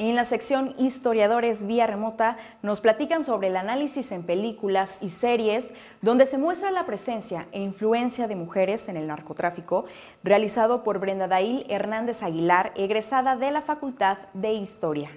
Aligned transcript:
En 0.00 0.14
la 0.14 0.24
sección 0.24 0.74
Historiadores 0.78 1.66
vía 1.66 1.86
remota 1.86 2.38
nos 2.62 2.80
platican 2.80 3.22
sobre 3.22 3.48
el 3.48 3.56
análisis 3.58 4.12
en 4.12 4.22
películas 4.22 4.90
y 5.02 5.10
series 5.10 5.74
donde 6.00 6.24
se 6.24 6.38
muestra 6.38 6.70
la 6.70 6.86
presencia 6.86 7.48
e 7.52 7.60
influencia 7.60 8.26
de 8.26 8.34
mujeres 8.34 8.88
en 8.88 8.96
el 8.96 9.06
narcotráfico, 9.06 9.84
realizado 10.24 10.84
por 10.84 11.00
Brenda 11.00 11.28
Dail 11.28 11.66
Hernández 11.68 12.22
Aguilar, 12.22 12.72
egresada 12.76 13.36
de 13.36 13.50
la 13.50 13.60
Facultad 13.60 14.16
de 14.32 14.54
Historia. 14.54 15.10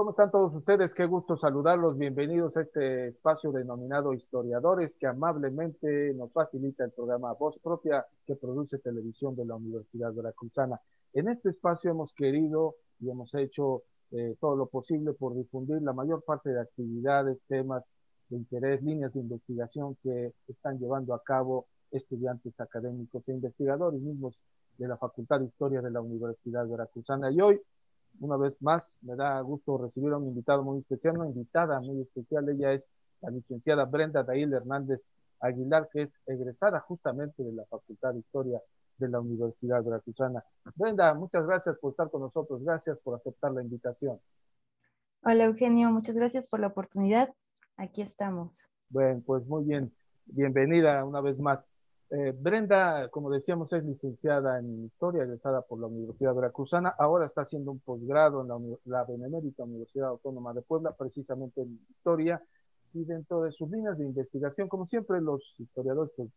¿Cómo 0.00 0.12
están 0.12 0.30
todos 0.30 0.54
ustedes? 0.54 0.94
Qué 0.94 1.04
gusto 1.04 1.36
saludarlos. 1.36 1.98
Bienvenidos 1.98 2.56
a 2.56 2.62
este 2.62 3.08
espacio 3.08 3.52
denominado 3.52 4.14
Historiadores 4.14 4.94
que 4.94 5.06
amablemente 5.06 6.14
nos 6.14 6.32
facilita 6.32 6.84
el 6.84 6.92
programa 6.92 7.34
Voz 7.34 7.58
Propia 7.62 8.06
que 8.26 8.34
produce 8.34 8.78
televisión 8.78 9.36
de 9.36 9.44
la 9.44 9.56
Universidad 9.56 10.14
Veracruzana. 10.14 10.80
En 11.12 11.28
este 11.28 11.50
espacio 11.50 11.90
hemos 11.90 12.14
querido 12.14 12.76
y 12.98 13.10
hemos 13.10 13.34
hecho 13.34 13.82
eh, 14.12 14.36
todo 14.40 14.56
lo 14.56 14.68
posible 14.68 15.12
por 15.12 15.34
difundir 15.34 15.82
la 15.82 15.92
mayor 15.92 16.24
parte 16.24 16.48
de 16.48 16.62
actividades, 16.62 17.36
temas 17.46 17.84
de 18.30 18.38
interés, 18.38 18.82
líneas 18.82 19.12
de 19.12 19.20
investigación 19.20 19.98
que 20.02 20.32
están 20.48 20.78
llevando 20.78 21.12
a 21.12 21.22
cabo 21.22 21.66
estudiantes 21.90 22.58
académicos 22.58 23.28
e 23.28 23.32
investigadores 23.32 24.00
mismos 24.00 24.42
de 24.78 24.88
la 24.88 24.96
Facultad 24.96 25.40
de 25.40 25.46
Historia 25.48 25.82
de 25.82 25.90
la 25.90 26.00
Universidad 26.00 26.66
Veracruzana. 26.66 27.30
Y 27.30 27.42
hoy 27.42 27.60
una 28.18 28.36
vez 28.36 28.60
más, 28.60 28.94
me 29.02 29.16
da 29.16 29.40
gusto 29.40 29.78
recibir 29.78 30.12
a 30.12 30.18
un 30.18 30.28
invitado 30.28 30.62
muy 30.62 30.80
especial, 30.80 31.18
una 31.18 31.28
invitada 31.28 31.80
muy 31.80 32.02
especial. 32.02 32.48
Ella 32.48 32.72
es 32.72 32.92
la 33.20 33.30
licenciada 33.30 33.84
Brenda 33.84 34.22
Dail 34.22 34.52
Hernández 34.52 35.00
Aguilar, 35.40 35.88
que 35.92 36.02
es 36.02 36.20
egresada 36.26 36.80
justamente 36.80 37.42
de 37.42 37.52
la 37.52 37.64
Facultad 37.66 38.12
de 38.12 38.20
Historia 38.20 38.60
de 38.98 39.08
la 39.08 39.20
Universidad 39.20 39.82
Veracruzana. 39.82 40.44
Brenda, 40.74 41.14
muchas 41.14 41.46
gracias 41.46 41.78
por 41.78 41.92
estar 41.92 42.10
con 42.10 42.20
nosotros. 42.22 42.62
Gracias 42.62 42.98
por 42.98 43.16
aceptar 43.16 43.52
la 43.52 43.62
invitación. 43.62 44.20
Hola, 45.22 45.44
Eugenio. 45.44 45.90
Muchas 45.90 46.16
gracias 46.16 46.46
por 46.46 46.60
la 46.60 46.68
oportunidad. 46.68 47.34
Aquí 47.76 48.02
estamos. 48.02 48.64
Bueno, 48.90 49.22
pues 49.24 49.46
muy 49.46 49.64
bien. 49.64 49.92
Bienvenida 50.26 51.04
una 51.04 51.20
vez 51.20 51.38
más. 51.38 51.60
Eh, 52.12 52.34
Brenda, 52.36 53.08
como 53.08 53.30
decíamos, 53.30 53.72
es 53.72 53.84
licenciada 53.84 54.58
en 54.58 54.84
Historia, 54.86 55.22
egresada 55.22 55.62
por 55.62 55.78
la 55.78 55.86
Universidad 55.86 56.34
Veracruzana. 56.34 56.88
Ahora 56.98 57.26
está 57.26 57.42
haciendo 57.42 57.70
un 57.70 57.78
posgrado 57.78 58.42
en 58.42 58.76
la, 58.86 59.04
Benemérita 59.04 59.62
Universidad 59.62 60.08
Autónoma 60.08 60.52
de 60.52 60.62
Puebla, 60.62 60.92
precisamente 60.98 61.62
en 61.62 61.78
Historia. 61.88 62.42
Y 62.94 63.04
dentro 63.04 63.42
de 63.42 63.52
sus 63.52 63.70
líneas 63.70 63.96
de 63.96 64.06
investigación, 64.06 64.66
como 64.68 64.88
siempre, 64.88 65.20
los 65.20 65.54
historiadores, 65.58 66.12
pues, 66.16 66.28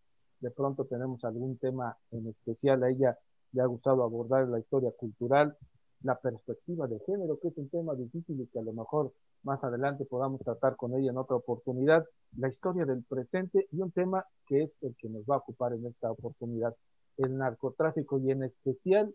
de 0.42 0.52
pronto 0.52 0.86
tenemos 0.86 1.24
algún 1.24 1.58
tema 1.58 1.98
en 2.12 2.28
especial. 2.28 2.84
A 2.84 2.92
ella 2.92 3.18
le 3.54 3.62
ha 3.64 3.66
gustado 3.66 4.04
abordar 4.04 4.48
la 4.48 4.60
historia 4.60 4.92
cultural, 4.92 5.58
la 6.04 6.20
perspectiva 6.20 6.86
de 6.86 7.00
género, 7.00 7.40
que 7.40 7.48
es 7.48 7.58
un 7.58 7.70
tema 7.70 7.96
difícil 7.96 8.40
y 8.40 8.46
que 8.46 8.60
a 8.60 8.64
lo 8.64 8.74
mejor 8.74 9.12
más 9.44 9.64
adelante 9.64 10.06
podamos 10.06 10.42
tratar 10.42 10.76
con 10.76 10.96
ella 10.96 11.12
en 11.12 11.18
otra 11.18 11.36
oportunidad, 11.36 12.06
la 12.38 12.50
historia 12.50 12.86
del 12.86 13.04
presente 13.04 13.68
y 13.72 13.82
un 13.82 13.92
tema 13.92 14.26
que 14.48 14.64
es 14.64 14.82
el 14.84 14.96
que 14.96 15.10
nos 15.10 15.24
va 15.24 15.36
a 15.36 15.40
ocupar 15.40 15.74
en 15.74 15.86
esta 15.86 16.12
oportunidad, 16.12 16.76
el 17.18 17.38
narcotráfico 17.38 18.20
y 18.20 18.32
en 18.32 18.44
especial 18.44 19.14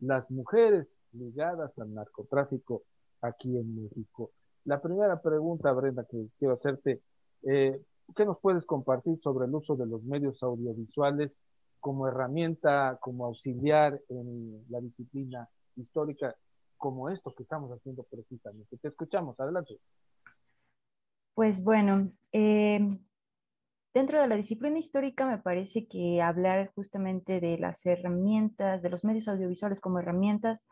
las 0.00 0.30
mujeres 0.30 0.96
ligadas 1.12 1.78
al 1.78 1.94
narcotráfico 1.94 2.82
aquí 3.20 3.56
en 3.56 3.82
México. 3.82 4.30
La 4.64 4.80
primera 4.80 5.20
pregunta, 5.20 5.72
Brenda, 5.72 6.04
que 6.04 6.28
quiero 6.38 6.54
hacerte, 6.54 7.00
eh, 7.42 7.80
¿qué 8.14 8.24
nos 8.24 8.38
puedes 8.40 8.66
compartir 8.66 9.20
sobre 9.20 9.46
el 9.46 9.54
uso 9.54 9.76
de 9.76 9.86
los 9.86 10.02
medios 10.02 10.42
audiovisuales 10.42 11.38
como 11.80 12.08
herramienta, 12.08 12.98
como 13.00 13.26
auxiliar 13.26 14.00
en 14.08 14.64
la 14.68 14.80
disciplina 14.80 15.48
histórica 15.76 16.34
como 16.76 17.08
esto 17.08 17.34
que 17.34 17.42
estamos 17.42 17.70
haciendo 17.70 18.04
precisamente. 18.04 18.76
Te 18.78 18.88
escuchamos, 18.88 19.38
adelante. 19.40 19.78
Pues 21.34 21.62
bueno, 21.62 22.06
eh, 22.32 22.98
dentro 23.92 24.20
de 24.20 24.28
la 24.28 24.36
disciplina 24.36 24.78
histórica 24.78 25.26
me 25.26 25.38
parece 25.38 25.86
que 25.86 26.22
hablar 26.22 26.72
justamente 26.74 27.40
de 27.40 27.58
las 27.58 27.84
herramientas, 27.84 28.82
de 28.82 28.90
los 28.90 29.04
medios 29.04 29.28
audiovisuales 29.28 29.80
como 29.80 29.98
herramientas 29.98 30.66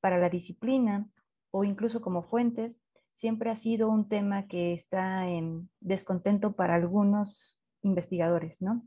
para 0.00 0.18
la 0.18 0.30
disciplina 0.30 1.08
o 1.50 1.64
incluso 1.64 2.00
como 2.00 2.22
fuentes, 2.22 2.80
siempre 3.14 3.50
ha 3.50 3.56
sido 3.56 3.90
un 3.90 4.08
tema 4.08 4.46
que 4.46 4.72
está 4.72 5.28
en 5.28 5.68
descontento 5.80 6.52
para 6.52 6.74
algunos 6.74 7.60
investigadores, 7.82 8.60
¿no? 8.62 8.82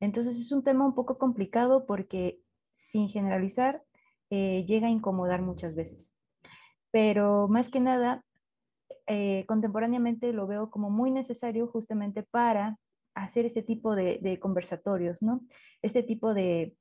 Entonces 0.00 0.36
es 0.38 0.52
un 0.52 0.62
tema 0.62 0.86
un 0.86 0.94
poco 0.94 1.18
complicado 1.18 1.86
porque 1.86 2.40
sin 2.76 3.08
generalizar 3.08 3.82
eh, 4.30 4.64
llega 4.66 4.88
a 4.88 4.90
incomodar 4.90 5.42
muchas 5.42 5.74
veces. 5.74 6.12
Pero 6.90 7.48
más 7.48 7.68
que 7.70 7.80
nada, 7.80 8.24
eh, 9.06 9.44
contemporáneamente 9.46 10.32
lo 10.32 10.46
veo 10.46 10.70
como 10.70 10.90
muy 10.90 11.10
necesario 11.10 11.66
justamente 11.66 12.22
para 12.22 12.78
hacer 13.14 13.46
este 13.46 13.62
tipo 13.62 13.94
de, 13.94 14.38
conversatorios, 14.40 15.22
¿no? 15.22 15.40
Este 15.82 16.02
tipo 16.02 16.34
de, 16.34 16.76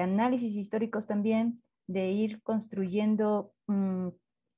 análisis 0.00 0.54
históricos 0.54 1.06
también, 1.06 1.62
de 1.88 2.10
ir 2.10 2.42
construyendo 2.42 3.52
mm, 3.66 4.08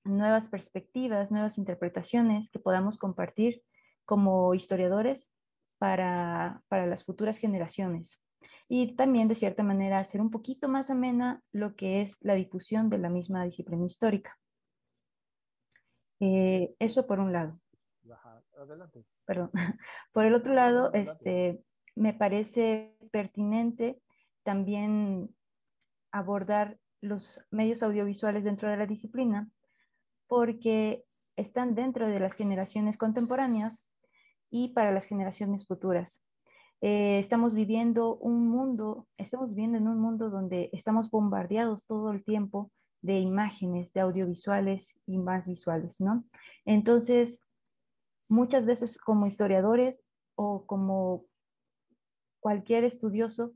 nuevas 0.04 0.48
perspectivas, 0.48 1.30
nuevas 1.30 1.58
interpretaciones 1.58 2.50
que 2.50 2.58
podamos 2.58 2.98
compartir 2.98 3.62
como 4.04 4.54
historiadores 4.54 5.30
para 5.78 6.62
las 6.70 7.04
futuras 7.04 7.38
generaciones 7.38 8.20
y 8.69 8.94
también 8.97 9.28
de 9.28 9.34
cierta 9.34 9.62
manera 9.62 9.99
hacer 9.99 10.21
un 10.21 10.31
poquito 10.31 10.69
más 10.69 10.91
amena 10.91 11.43
lo 11.53 11.75
que 11.76 12.03
es 12.03 12.16
la 12.21 12.34
difusión 12.34 12.91
de 12.91 12.99
la 12.99 13.09
misma 13.09 13.44
disciplina 13.44 13.87
histórica. 13.87 14.38
Eh, 16.21 16.75
eso 16.78 17.06
por 17.06 17.21
un 17.21 17.32
lado. 17.32 17.60
Adelante. 18.59 19.04
Perdón. 19.25 19.50
Por 20.12 20.25
el 20.25 20.34
otro 20.34 20.53
lado, 20.53 20.93
este, 20.93 21.62
me 21.94 22.12
parece 22.12 22.97
pertinente 23.12 24.00
también 24.43 25.34
abordar 26.10 26.78
los 27.00 27.41
medios 27.50 27.82
audiovisuales 27.82 28.43
dentro 28.43 28.69
de 28.69 28.76
la 28.76 28.87
disciplina 28.87 29.49
porque 30.26 31.05
están 31.37 31.75
dentro 31.75 32.09
de 32.09 32.19
las 32.19 32.34
generaciones 32.34 32.97
contemporáneas 32.97 33.93
y 34.50 34.72
para 34.72 34.91
las 34.91 35.05
generaciones 35.05 35.66
futuras. 35.66 36.20
Eh, 36.80 37.18
estamos 37.18 37.54
viviendo 37.54 38.16
un 38.16 38.48
mundo, 38.48 39.08
estamos 39.16 39.50
viviendo 39.50 39.78
en 39.78 39.88
un 39.88 39.98
mundo 39.98 40.30
donde 40.30 40.70
estamos 40.72 41.10
bombardeados 41.10 41.84
todo 41.86 42.12
el 42.12 42.24
tiempo 42.24 42.70
de 43.02 43.18
imágenes, 43.18 43.92
de 43.92 44.00
audiovisuales 44.00 44.98
y 45.06 45.18
más 45.18 45.46
visuales, 45.46 46.00
¿no? 46.00 46.24
Entonces, 46.64 47.40
muchas 48.28 48.64
veces 48.64 48.98
como 48.98 49.26
historiadores 49.26 50.04
o 50.36 50.66
como 50.66 51.24
cualquier 52.40 52.84
estudioso, 52.84 53.52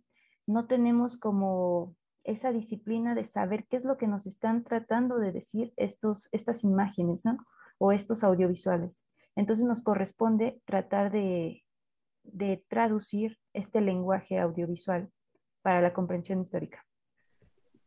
no 0.47 0.67
tenemos 0.67 1.17
como 1.17 1.95
esa 2.25 2.53
disciplina 2.53 3.15
de 3.15 3.25
saber 3.25 3.67
qué 3.69 3.77
es 3.77 3.85
lo 3.85 3.99
que 3.99 4.09
nos 4.09 4.27
están 4.27 4.65
tratando 4.65 5.19
de 5.19 5.33
decir 5.33 5.73
estos, 5.77 6.29
estas 6.33 6.65
imágenes, 6.65 7.25
¿no? 7.25 7.39
O 7.79 7.93
estos 7.93 8.25
audiovisuales. 8.25 9.05
Entonces 9.37 9.65
nos 9.65 9.83
corresponde 9.83 10.61
tratar 10.65 11.11
de, 11.11 11.65
de 12.25 12.65
traducir 12.69 13.39
este 13.53 13.81
lenguaje 13.81 14.39
audiovisual 14.39 15.11
para 15.63 15.81
la 15.81 15.93
comprensión 15.93 16.41
histórica. 16.41 16.85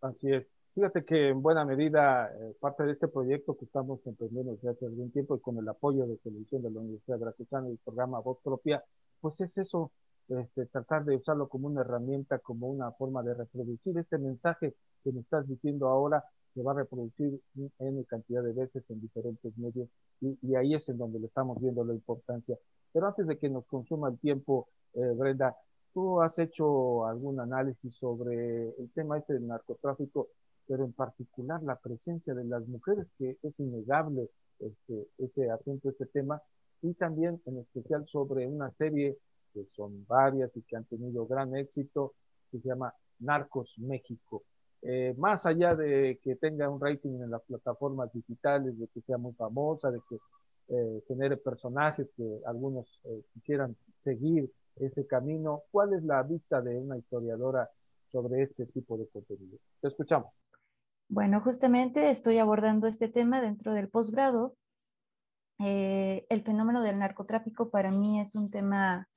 Así 0.02 0.32
es. 0.32 0.46
Fíjate 0.76 1.06
que 1.06 1.30
en 1.30 1.42
buena 1.42 1.64
medida 1.64 2.30
eh, 2.36 2.54
parte 2.60 2.84
de 2.84 2.92
este 2.92 3.08
proyecto 3.08 3.56
que 3.58 3.64
estamos 3.64 4.06
emprendiendo 4.06 4.52
desde 4.56 4.72
hace 4.72 4.86
algún 4.86 5.10
tiempo 5.10 5.36
y 5.36 5.40
con 5.40 5.58
el 5.58 5.68
apoyo 5.70 6.06
de 6.06 6.18
televisión 6.18 6.62
de 6.64 6.70
la 6.70 6.82
Universidad 6.82 7.16
de 7.16 7.26
Veracruzana 7.26 7.70
y 7.70 7.72
el 7.72 7.78
programa 7.78 8.20
Voz 8.20 8.40
Propia, 8.44 8.84
pues 9.22 9.40
es 9.40 9.58
eso, 9.58 9.92
este, 10.28 10.66
tratar 10.66 11.06
de 11.06 11.16
usarlo 11.16 11.48
como 11.48 11.68
una 11.68 11.80
herramienta, 11.82 12.40
como 12.40 12.68
una 12.68 12.92
forma 12.92 13.24
de 13.24 13.36
reproducir 13.36 13.98
este 13.98 14.18
mensaje 14.18 14.76
que 15.02 15.14
me 15.14 15.22
estás 15.22 15.48
diciendo 15.48 15.88
ahora, 15.88 16.26
se 16.56 16.64
va 16.64 16.72
a 16.72 16.76
reproducir 16.76 17.40
en 17.80 18.04
cantidad 18.04 18.42
de 18.42 18.54
veces 18.54 18.84
en 18.90 19.02
diferentes 19.02 19.56
medios 19.58 19.90
y, 20.22 20.38
y 20.42 20.56
ahí 20.56 20.74
es 20.74 20.88
en 20.88 20.98
donde 20.98 21.20
le 21.20 21.28
estamos 21.28 21.62
viendo 21.62 21.84
la 21.84 21.94
importancia. 21.94 22.58
Pero 22.94 23.08
antes 23.08 23.28
de 23.28 23.38
que 23.38 23.50
nos 23.50 23.66
consuma 23.66 24.08
el 24.08 24.18
tiempo, 24.18 24.70
eh, 24.94 25.14
Brenda, 25.18 25.54
tú 25.94 26.22
has 26.22 26.40
hecho 26.40 27.06
algún 27.06 27.42
análisis 27.42 27.94
sobre 27.96 28.70
el 28.70 28.90
tema 28.96 29.18
este 29.18 29.34
del 29.34 29.48
narcotráfico, 29.48 30.30
pero 30.66 30.86
en 30.86 30.94
particular 30.94 31.62
la 31.62 31.76
presencia 31.76 32.34
de 32.34 32.46
las 32.46 32.66
mujeres, 32.68 33.06
que 33.18 33.38
es 33.44 33.60
innegable 33.60 34.30
este, 34.60 35.08
este 35.18 35.52
atento 35.52 35.90
este 35.90 36.06
tema, 36.06 36.42
y 36.82 36.94
también 36.94 37.42
en 37.46 37.60
especial 37.60 38.08
sobre 38.08 38.48
una 38.48 38.72
serie 38.72 39.18
que 39.54 39.66
son 39.66 40.06
varias 40.08 40.56
y 40.56 40.62
que 40.62 40.78
han 40.78 40.86
tenido 40.86 41.28
gran 41.28 41.56
éxito, 41.56 42.14
que 42.50 42.60
se 42.60 42.68
llama 42.70 42.94
Narcos 43.20 43.74
México. 43.78 44.44
Eh, 44.82 45.16
más 45.18 45.46
allá 45.46 45.76
de 45.76 46.20
que 46.24 46.36
tenga 46.36 46.70
un 46.70 46.80
rating 46.80 47.22
en 47.22 47.32
las 47.32 47.42
plataformas 47.44 48.12
digitales, 48.14 48.78
de 48.78 48.88
que 48.88 49.02
sea 49.02 49.18
muy 49.18 49.34
famosa, 49.34 49.92
de 49.92 50.00
que 50.10 50.18
eh, 50.68 51.04
genere 51.08 51.38
personajes 51.38 52.08
que 52.16 52.40
algunos 52.46 53.02
eh, 53.06 53.22
quisieran 53.34 53.76
seguir 54.04 54.52
ese 54.76 55.08
camino. 55.08 55.64
¿Cuál 55.72 55.94
es 55.94 56.04
la 56.04 56.22
vista 56.24 56.62
de 56.62 56.78
una 56.78 56.98
historiadora 56.98 57.70
sobre 58.16 58.44
este 58.44 58.66
tipo 58.68 58.98
de 58.98 59.10
contenido. 59.10 59.58
Te 59.82 59.90
escuchamos. 59.90 60.32
Bueno, 61.10 61.42
justamente 61.42 62.10
estoy 62.12 62.38
abordando 62.38 62.88
este 62.88 63.10
tema 63.10 63.42
dentro 63.42 63.74
del 63.74 63.90
posgrado. 63.90 64.56
Eh, 65.60 66.26
el 66.30 66.42
fenómeno 66.42 66.82
del 66.82 66.98
narcotráfico 66.98 67.70
para 67.70 67.92
mí 67.92 68.22
es 68.22 68.34
un 68.36 68.50
tema 68.50 69.10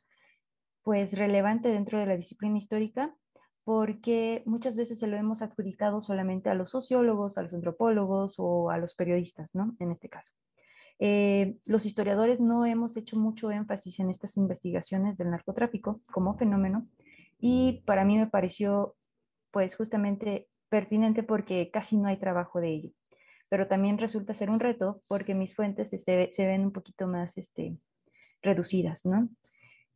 pues 0.82 1.16
relevante 1.16 1.68
dentro 1.68 2.00
de 2.00 2.06
la 2.06 2.16
disciplina 2.16 2.58
histórica 2.58 3.14
porque 3.68 4.42
muchas 4.46 4.78
veces 4.78 4.98
se 4.98 5.06
lo 5.06 5.18
hemos 5.18 5.42
adjudicado 5.42 6.00
solamente 6.00 6.48
a 6.48 6.54
los 6.54 6.70
sociólogos, 6.70 7.36
a 7.36 7.42
los 7.42 7.52
antropólogos 7.52 8.36
o 8.38 8.70
a 8.70 8.78
los 8.78 8.94
periodistas, 8.94 9.54
¿no? 9.54 9.76
En 9.78 9.90
este 9.90 10.08
caso. 10.08 10.32
Eh, 10.98 11.58
los 11.66 11.84
historiadores 11.84 12.40
no 12.40 12.64
hemos 12.64 12.96
hecho 12.96 13.18
mucho 13.18 13.50
énfasis 13.50 14.00
en 14.00 14.08
estas 14.08 14.38
investigaciones 14.38 15.18
del 15.18 15.28
narcotráfico 15.28 16.00
como 16.10 16.38
fenómeno 16.38 16.88
y 17.38 17.82
para 17.84 18.06
mí 18.06 18.16
me 18.16 18.26
pareció 18.26 18.96
pues 19.50 19.76
justamente 19.76 20.48
pertinente 20.70 21.22
porque 21.22 21.70
casi 21.70 21.98
no 21.98 22.08
hay 22.08 22.16
trabajo 22.16 22.62
de 22.62 22.70
ello. 22.70 22.90
Pero 23.50 23.68
también 23.68 23.98
resulta 23.98 24.32
ser 24.32 24.48
un 24.48 24.60
reto 24.60 25.02
porque 25.08 25.34
mis 25.34 25.54
fuentes 25.54 25.90
se, 25.90 25.98
se 26.30 26.46
ven 26.46 26.62
un 26.62 26.72
poquito 26.72 27.06
más 27.06 27.36
este, 27.36 27.76
reducidas, 28.40 29.04
¿no? 29.04 29.28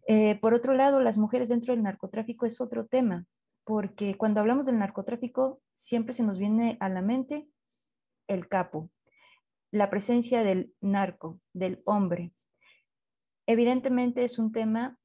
Eh, 0.06 0.38
por 0.42 0.52
otro 0.52 0.74
lado, 0.74 1.00
las 1.00 1.16
mujeres 1.16 1.48
dentro 1.48 1.72
del 1.72 1.82
narcotráfico 1.82 2.44
es 2.44 2.60
otro 2.60 2.84
tema, 2.84 3.24
porque 3.64 4.16
cuando 4.16 4.40
hablamos 4.40 4.66
del 4.66 4.78
narcotráfico 4.78 5.60
siempre 5.74 6.14
se 6.14 6.22
nos 6.22 6.38
viene 6.38 6.76
a 6.80 6.88
la 6.88 7.02
mente 7.02 7.48
el 8.28 8.48
capo, 8.48 8.90
la 9.70 9.90
presencia 9.90 10.42
del 10.42 10.74
narco, 10.80 11.40
del 11.52 11.82
hombre. 11.84 12.32
Evidentemente 13.46 14.24
es 14.24 14.38
un 14.38 14.52
tema 14.52 14.98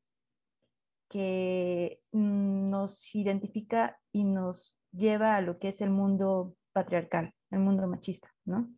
que 1.09 2.01
nos 2.11 3.15
identifica 3.15 3.99
y 4.11 4.23
nos 4.23 4.77
lleva 4.91 5.35
a 5.35 5.41
lo 5.41 5.57
que 5.57 5.69
es 5.69 5.81
el 5.81 5.89
mundo 5.89 6.55
patriarcal, 6.73 7.33
el 7.51 7.59
mundo 7.59 7.87
machista, 7.87 8.33
¿no? 8.45 8.69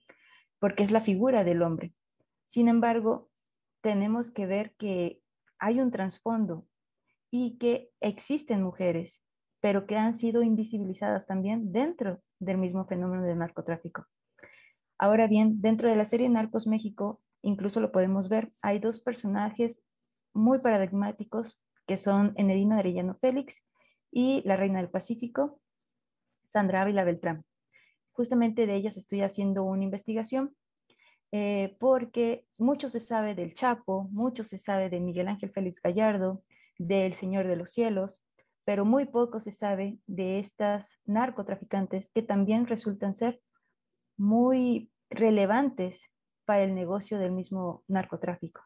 Porque 0.59 0.83
es 0.83 0.91
la 0.91 1.01
figura 1.01 1.43
del 1.43 1.61
hombre. 1.63 1.93
Sin 2.45 2.67
embargo, 2.67 3.29
tenemos 3.81 4.31
que 4.31 4.45
ver 4.45 4.75
que 4.75 5.21
hay 5.57 5.79
un 5.79 5.91
trasfondo 5.91 6.67
y 7.31 7.57
que 7.57 7.91
existen 7.99 8.63
mujeres, 8.63 9.23
pero 9.61 9.85
que 9.85 9.97
han 9.97 10.15
sido 10.15 10.43
invisibilizadas 10.43 11.25
también 11.25 11.71
dentro 11.71 12.21
del 12.39 12.57
mismo 12.57 12.85
fenómeno 12.85 13.23
del 13.23 13.37
narcotráfico. 13.37 14.05
Ahora 14.97 15.27
bien, 15.27 15.61
dentro 15.61 15.89
de 15.89 15.95
la 15.95 16.05
serie 16.05 16.29
Narcos 16.29 16.67
México, 16.67 17.21
incluso 17.41 17.79
lo 17.79 17.91
podemos 17.91 18.29
ver, 18.29 18.51
hay 18.61 18.79
dos 18.79 18.99
personajes 18.99 19.85
muy 20.33 20.59
paradigmáticos 20.59 21.61
que 21.87 21.97
son 21.97 22.33
Enedina 22.35 22.77
Arellano 22.77 23.15
Félix 23.15 23.65
y 24.11 24.41
la 24.45 24.55
Reina 24.55 24.79
del 24.79 24.89
Pacífico, 24.89 25.59
Sandra 26.45 26.81
Ávila 26.81 27.03
Beltrán. 27.03 27.45
Justamente 28.11 28.67
de 28.67 28.75
ellas 28.75 28.97
estoy 28.97 29.21
haciendo 29.21 29.63
una 29.63 29.83
investigación 29.83 30.55
eh, 31.31 31.77
porque 31.79 32.45
mucho 32.57 32.89
se 32.89 32.99
sabe 32.99 33.35
del 33.35 33.53
Chapo, 33.53 34.09
mucho 34.11 34.43
se 34.43 34.57
sabe 34.57 34.89
de 34.89 34.99
Miguel 34.99 35.27
Ángel 35.27 35.51
Félix 35.51 35.81
Gallardo, 35.81 36.43
del 36.77 37.13
Señor 37.13 37.47
de 37.47 37.55
los 37.55 37.71
Cielos, 37.71 38.21
pero 38.65 38.85
muy 38.85 39.05
poco 39.05 39.39
se 39.39 39.51
sabe 39.51 39.99
de 40.07 40.39
estas 40.39 40.99
narcotraficantes 41.05 42.09
que 42.13 42.21
también 42.21 42.67
resultan 42.67 43.13
ser 43.13 43.41
muy 44.17 44.91
relevantes 45.09 46.11
para 46.45 46.63
el 46.63 46.75
negocio 46.75 47.19
del 47.19 47.31
mismo 47.31 47.83
narcotráfico. 47.87 48.61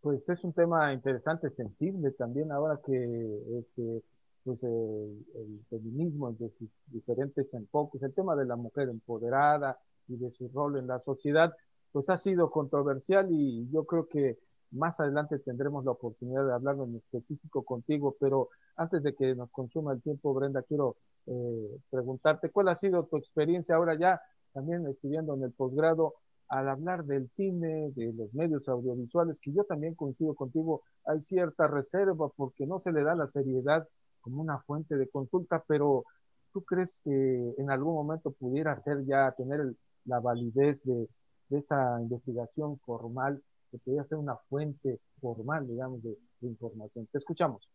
Pues 0.00 0.28
es 0.28 0.44
un 0.44 0.52
tema 0.52 0.92
interesante, 0.92 1.50
sensible 1.50 2.10
también 2.12 2.52
ahora 2.52 2.78
que 2.84 3.58
este, 3.58 4.02
pues 4.44 4.62
el, 4.62 5.24
feminismo 5.70 6.32
de 6.32 6.50
sus 6.50 6.68
diferentes 6.86 7.52
enfoques, 7.54 8.02
el 8.02 8.12
tema 8.12 8.36
de 8.36 8.44
la 8.44 8.56
mujer 8.56 8.90
empoderada 8.90 9.78
y 10.06 10.16
de 10.16 10.30
su 10.30 10.48
rol 10.50 10.78
en 10.78 10.86
la 10.86 11.00
sociedad, 11.00 11.54
pues 11.92 12.10
ha 12.10 12.18
sido 12.18 12.50
controversial 12.50 13.28
y 13.30 13.66
yo 13.70 13.84
creo 13.84 14.06
que 14.06 14.38
más 14.74 15.00
adelante 15.00 15.38
tendremos 15.38 15.84
la 15.84 15.92
oportunidad 15.92 16.44
de 16.46 16.52
hablar 16.52 16.76
en 16.76 16.96
específico 16.96 17.62
contigo, 17.62 18.16
pero 18.20 18.48
antes 18.76 19.02
de 19.02 19.14
que 19.14 19.34
nos 19.34 19.50
consuma 19.50 19.92
el 19.92 20.02
tiempo, 20.02 20.34
Brenda, 20.34 20.62
quiero 20.62 20.96
eh, 21.26 21.80
preguntarte 21.90 22.50
cuál 22.50 22.68
ha 22.68 22.76
sido 22.76 23.04
tu 23.04 23.16
experiencia 23.16 23.76
ahora 23.76 23.96
ya 23.98 24.20
también 24.52 24.86
estudiando 24.86 25.34
en 25.34 25.44
el 25.44 25.52
posgrado 25.52 26.14
al 26.48 26.68
hablar 26.68 27.04
del 27.04 27.28
cine, 27.30 27.90
de 27.94 28.12
los 28.12 28.32
medios 28.34 28.68
audiovisuales, 28.68 29.40
que 29.40 29.52
yo 29.52 29.64
también 29.64 29.94
coincido 29.94 30.34
contigo, 30.34 30.82
hay 31.04 31.20
cierta 31.22 31.66
reserva 31.66 32.28
porque 32.36 32.66
no 32.66 32.80
se 32.80 32.92
le 32.92 33.02
da 33.02 33.14
la 33.14 33.28
seriedad 33.28 33.88
como 34.20 34.42
una 34.42 34.60
fuente 34.60 34.96
de 34.96 35.08
consulta, 35.08 35.64
pero 35.66 36.04
¿tú 36.52 36.62
crees 36.62 37.00
que 37.02 37.54
en 37.58 37.70
algún 37.70 37.94
momento 37.94 38.30
pudiera 38.30 38.78
ser 38.80 39.04
ya 39.04 39.32
tener 39.32 39.74
la 40.04 40.20
validez 40.20 40.82
de, 40.84 41.08
esa 41.50 42.00
investigación 42.00 42.78
formal, 42.80 43.40
que 43.74 43.80
pudiera 43.80 44.06
ser 44.06 44.18
una 44.18 44.36
fuente 44.48 45.00
formal, 45.20 45.66
digamos, 45.66 46.00
de, 46.02 46.16
información? 46.42 47.08
Te 47.10 47.18
escuchamos. 47.18 47.68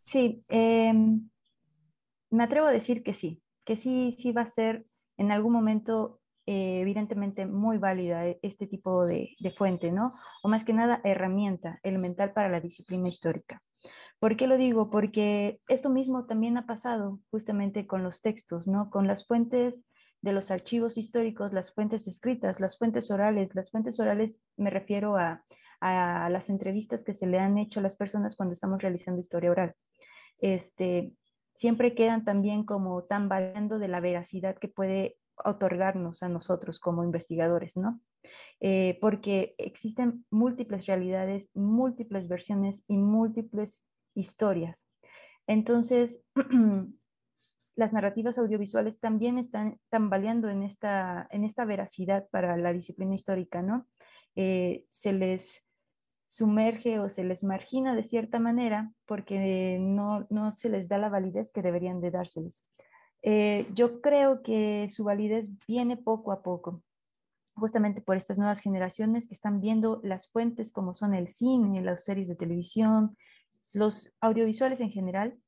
Sí, 0.00 0.42
em, 0.48 1.28
me 2.30 2.44
atrevo 2.44 2.68
a 2.68 2.72
decir 2.72 3.02
que 3.02 3.12
sí, 3.12 3.42
que 3.64 3.76
sí, 3.76 4.16
sí 4.18 4.32
va 4.32 4.42
a 4.42 4.46
ser 4.46 4.86
en 5.18 5.30
algún 5.30 5.52
momento 5.52 6.20
eh, 6.46 6.80
evidentemente 6.80 7.44
muy 7.44 7.76
válida 7.76 8.26
e, 8.26 8.38
este 8.40 8.66
tipo 8.66 9.04
de, 9.04 9.36
fuente, 9.58 9.92
¿no? 9.92 10.12
O 10.42 10.48
más 10.48 10.64
que 10.64 10.72
nada 10.72 11.02
herramienta 11.04 11.78
elemental 11.82 12.32
para 12.32 12.48
la 12.48 12.60
disciplina 12.60 13.08
histórica. 13.08 13.60
¿Por 14.18 14.38
qué 14.38 14.46
lo 14.46 14.56
digo? 14.56 14.88
Porque 14.88 15.60
esto 15.68 15.90
mismo 15.90 16.24
también 16.24 16.56
ha 16.56 16.66
pasado 16.66 17.20
justamente 17.30 17.86
con 17.86 18.02
los 18.02 18.22
textos, 18.22 18.66
¿no? 18.66 18.88
Con 18.88 19.06
las 19.06 19.26
fuentes 19.26 19.84
de 20.20 20.32
los 20.32 20.50
archivos 20.50 20.98
históricos, 20.98 21.52
las 21.52 21.72
fuentes 21.72 22.06
escritas, 22.08 22.60
las 22.60 22.78
fuentes 22.78 23.10
orales. 23.10 23.54
Las 23.54 23.70
fuentes 23.70 23.98
orales 24.00 24.40
me 24.56 24.70
refiero 24.70 25.16
a, 25.16 25.44
a 25.80 26.28
las 26.30 26.50
entrevistas 26.50 27.04
que 27.04 27.14
se 27.14 27.26
le 27.26 27.38
han 27.38 27.58
hecho 27.58 27.80
a 27.80 27.82
las 27.82 27.96
personas 27.96 28.36
cuando 28.36 28.52
estamos 28.52 28.82
realizando 28.82 29.20
historia 29.20 29.50
oral. 29.50 29.74
Este, 30.40 31.12
siempre 31.54 31.94
quedan 31.94 32.24
también 32.24 32.64
como 32.64 33.04
tambaleando 33.04 33.78
de 33.78 33.88
la 33.88 34.00
veracidad 34.00 34.56
que 34.58 34.68
puede 34.68 35.18
otorgarnos 35.44 36.22
a 36.22 36.28
nosotros 36.28 36.80
como 36.80 37.04
investigadores, 37.04 37.76
¿no? 37.76 38.00
Eh, 38.60 38.98
porque 39.00 39.54
existen 39.58 40.24
múltiples 40.30 40.86
realidades, 40.86 41.50
múltiples 41.54 42.28
versiones 42.28 42.82
y 42.88 42.96
múltiples 42.96 43.84
historias. 44.14 44.84
Entonces, 45.46 46.20
las 47.78 47.92
narrativas 47.92 48.36
audiovisuales 48.38 48.98
también 48.98 49.38
están 49.38 49.78
tambaleando 49.88 50.50
en 50.50 50.64
esta, 50.64 51.28
en 51.30 51.44
esta 51.44 51.64
veracidad 51.64 52.28
para 52.30 52.56
la 52.56 52.72
disciplina 52.72 53.14
histórica, 53.14 53.62
¿no? 53.62 53.86
Eh, 54.34 54.84
se 54.90 55.12
les 55.12 55.64
sumerge 56.26 56.98
o 56.98 57.08
se 57.08 57.22
les 57.22 57.44
margina 57.44 57.94
de 57.94 58.02
cierta 58.02 58.40
manera 58.40 58.90
porque 59.06 59.78
no, 59.80 60.26
no 60.28 60.50
se 60.50 60.70
les 60.70 60.88
da 60.88 60.98
la 60.98 61.08
validez 61.08 61.52
que 61.52 61.62
deberían 61.62 62.00
de 62.00 62.10
dárseles. 62.10 62.64
Eh, 63.22 63.68
yo 63.74 64.00
creo 64.00 64.42
que 64.42 64.88
su 64.90 65.04
validez 65.04 65.48
viene 65.68 65.96
poco 65.96 66.32
a 66.32 66.42
poco, 66.42 66.82
justamente 67.54 68.00
por 68.00 68.16
estas 68.16 68.38
nuevas 68.38 68.58
generaciones 68.58 69.28
que 69.28 69.34
están 69.34 69.60
viendo 69.60 70.00
las 70.02 70.28
fuentes 70.28 70.72
como 70.72 70.96
son 70.96 71.14
el 71.14 71.28
cine, 71.28 71.80
las 71.82 72.02
series 72.02 72.26
de 72.26 72.34
televisión, 72.34 73.16
los 73.72 74.12
audiovisuales 74.20 74.80
en 74.80 74.90
general, 74.90 75.38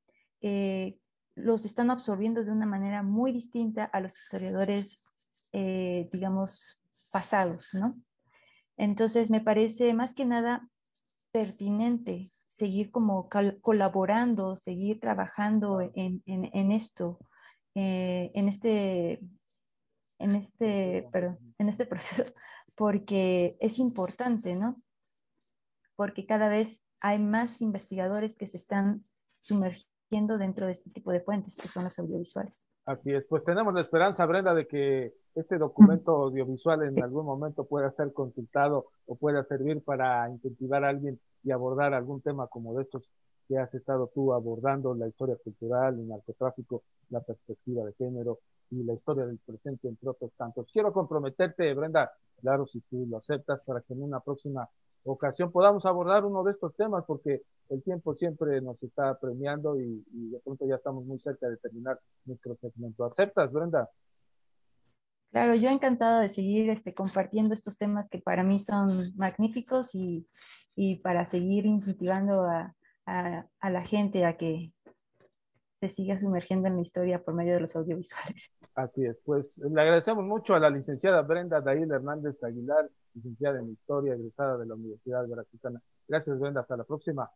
eh, 0.42 0.99
los 1.42 1.64
están 1.64 1.90
absorbiendo 1.90 2.44
de 2.44 2.52
una 2.52 2.66
manera 2.66 3.02
muy 3.02 3.32
distinta 3.32 3.84
a 3.84 4.00
los 4.00 4.16
historiadores, 4.20 5.04
eh, 5.52 6.08
digamos, 6.12 6.82
pasados, 7.12 7.70
¿no? 7.74 7.94
Entonces, 8.76 9.30
me 9.30 9.40
parece 9.40 9.92
más 9.94 10.14
que 10.14 10.24
nada 10.24 10.68
pertinente 11.32 12.30
seguir 12.48 12.90
como 12.90 13.28
colaborando, 13.62 14.56
seguir 14.56 15.00
trabajando 15.00 15.80
en, 15.94 16.22
en, 16.26 16.72
esto, 16.72 17.18
eh, 17.74 18.30
en 18.34 18.48
este, 18.48 19.20
en 20.18 20.34
este, 20.34 21.08
en 21.58 21.68
este 21.68 21.86
proceso, 21.86 22.24
porque 22.76 23.56
es 23.60 23.78
importante, 23.78 24.54
¿no? 24.54 24.74
Porque 25.96 26.26
cada 26.26 26.48
vez 26.48 26.82
hay 27.00 27.18
más 27.18 27.60
investigadores 27.60 28.34
que 28.34 28.46
se 28.46 28.56
están 28.56 29.04
sumergiendo 29.26 29.99
dentro 30.10 30.66
de 30.66 30.72
este 30.72 30.90
tipo 30.90 31.12
de 31.12 31.20
fuentes, 31.20 31.56
que 31.56 31.68
son 31.68 31.84
los 31.84 31.98
audiovisuales. 31.98 32.68
Así 32.84 33.12
es, 33.12 33.24
pues 33.28 33.44
tenemos 33.44 33.72
la 33.72 33.82
esperanza, 33.82 34.26
Brenda, 34.26 34.54
de 34.54 34.66
que 34.66 35.14
este 35.36 35.56
documento 35.56 36.10
audiovisual 36.10 36.82
en 36.82 37.00
algún 37.00 37.24
momento 37.24 37.64
pueda 37.64 37.90
ser 37.92 38.12
consultado 38.12 38.86
o 39.06 39.14
pueda 39.14 39.44
servir 39.44 39.82
para 39.84 40.28
incentivar 40.28 40.84
a 40.84 40.88
alguien 40.88 41.20
y 41.44 41.52
abordar 41.52 41.94
algún 41.94 42.20
tema 42.20 42.48
como 42.48 42.74
de 42.74 42.82
estos 42.82 43.12
que 43.46 43.56
has 43.58 43.72
estado 43.74 44.10
tú 44.12 44.32
abordando, 44.32 44.94
la 44.94 45.06
historia 45.06 45.36
cultural, 45.42 45.94
el 45.94 46.08
narcotráfico, 46.08 46.82
la 47.10 47.20
perspectiva 47.20 47.84
de 47.84 47.92
género 47.92 48.40
y 48.70 48.82
la 48.82 48.94
historia 48.94 49.26
del 49.26 49.38
presente, 49.38 49.88
entre 49.88 50.08
otros 50.08 50.32
tantos. 50.36 50.68
Quiero 50.72 50.92
comprometerte, 50.92 51.72
Brenda, 51.74 52.10
claro, 52.40 52.66
si 52.66 52.80
tú 52.82 53.06
lo 53.08 53.18
aceptas, 53.18 53.60
para 53.64 53.80
que 53.82 53.94
en 53.94 54.02
una 54.02 54.20
próxima 54.20 54.68
ocasión 55.04 55.50
podamos 55.50 55.86
abordar 55.86 56.24
uno 56.24 56.42
de 56.44 56.52
estos 56.52 56.74
temas, 56.76 57.04
porque 57.06 57.42
el 57.68 57.82
tiempo 57.82 58.14
siempre 58.14 58.60
nos 58.60 58.82
está 58.82 59.18
premiando 59.18 59.78
y, 59.80 60.04
y 60.12 60.30
de 60.30 60.40
pronto 60.40 60.66
ya 60.66 60.76
estamos 60.76 61.04
muy 61.04 61.18
cerca 61.18 61.48
de 61.48 61.56
terminar 61.56 61.98
nuestro 62.24 62.56
segmento. 62.56 63.04
¿Aceptas, 63.04 63.52
Brenda? 63.52 63.88
Claro, 65.30 65.54
yo 65.54 65.70
encantada 65.70 66.20
de 66.20 66.28
seguir 66.28 66.70
este, 66.70 66.92
compartiendo 66.92 67.54
estos 67.54 67.78
temas 67.78 68.08
que 68.08 68.18
para 68.18 68.42
mí 68.42 68.58
son 68.58 68.88
magníficos 69.16 69.94
y, 69.94 70.26
y 70.74 70.96
para 70.96 71.24
seguir 71.24 71.66
incentivando 71.66 72.42
a, 72.42 72.74
a, 73.06 73.46
a, 73.60 73.70
la 73.70 73.84
gente 73.84 74.24
a 74.24 74.36
que 74.36 74.72
se 75.74 75.88
siga 75.88 76.18
sumergiendo 76.18 76.66
en 76.66 76.74
la 76.74 76.82
historia 76.82 77.22
por 77.22 77.34
medio 77.34 77.54
de 77.54 77.60
los 77.60 77.76
audiovisuales. 77.76 78.52
Así 78.74 79.04
es, 79.04 79.18
pues 79.24 79.56
le 79.58 79.80
agradecemos 79.80 80.24
mucho 80.24 80.54
a 80.54 80.60
la 80.60 80.68
licenciada 80.68 81.22
Brenda 81.22 81.60
Dail 81.60 81.90
Hernández 81.90 82.42
Aguilar, 82.42 82.90
licenciada 83.14 83.60
en 83.60 83.70
Historia, 83.70 84.14
egresada 84.14 84.58
de 84.58 84.66
la 84.66 84.74
Universidad 84.74 85.26
Veracruzana. 85.26 85.80
Gracias, 86.08 86.38
Brenda, 86.38 86.60
hasta 86.60 86.76
la 86.76 86.84
próxima. 86.84 87.30